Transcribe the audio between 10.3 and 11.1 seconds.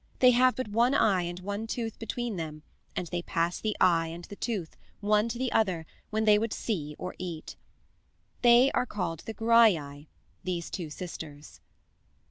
these two